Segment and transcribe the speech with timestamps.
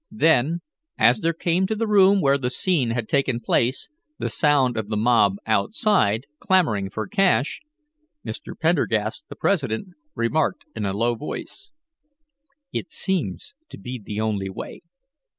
[0.09, 0.61] Then,
[0.97, 4.87] as there came to the room where the scene had taken place, the sound of
[4.89, 7.61] the mob outside, clamoring for cash,
[8.25, 8.59] Mr.
[8.59, 11.69] Pendergast, the president, remarked in a low voice:
[12.73, 14.81] "It seems to be the only way.